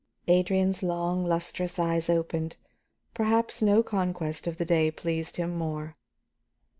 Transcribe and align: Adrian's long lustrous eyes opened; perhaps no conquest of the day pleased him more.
Adrian's 0.27 0.81
long 0.81 1.23
lustrous 1.23 1.77
eyes 1.77 2.09
opened; 2.09 2.57
perhaps 3.13 3.61
no 3.61 3.83
conquest 3.83 4.47
of 4.47 4.57
the 4.57 4.65
day 4.65 4.89
pleased 4.89 5.37
him 5.37 5.55
more. 5.55 5.95